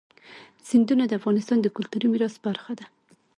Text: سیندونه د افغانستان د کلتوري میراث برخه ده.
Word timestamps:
سیندونه 0.67 1.03
د 1.07 1.11
افغانستان 1.19 1.57
د 1.61 1.67
کلتوري 1.75 2.07
میراث 2.13 2.35
برخه 2.45 2.71
ده. 2.79 2.85